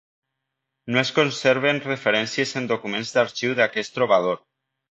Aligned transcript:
No 0.95 1.01
es 1.01 1.11
conserven 1.17 1.83
referències 1.85 2.55
en 2.63 2.67
documents 2.73 3.15
d'arxiu 3.19 3.57
d'aquest 3.61 3.97
trobador. 4.01 4.45